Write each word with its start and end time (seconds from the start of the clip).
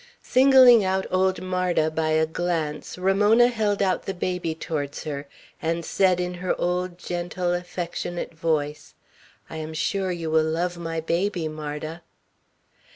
Singling 0.23 0.83
out 0.83 1.05
old 1.11 1.43
Marda 1.43 1.91
by 1.91 2.09
a 2.09 2.25
glance, 2.25 2.97
Ramona 2.97 3.49
held 3.49 3.83
out 3.83 4.07
the 4.07 4.15
baby 4.15 4.55
towards 4.55 5.03
her, 5.03 5.27
and 5.61 5.85
said 5.85 6.19
in 6.19 6.33
her 6.33 6.59
old 6.59 6.97
gentle, 6.97 7.53
affectionate 7.53 8.33
voice, 8.33 8.95
"I 9.47 9.57
am 9.57 9.75
sure 9.75 10.11
you 10.11 10.31
will 10.31 10.41
love 10.43 10.75
my 10.75 11.01
baby, 11.01 11.47
Marda!" 11.47 12.01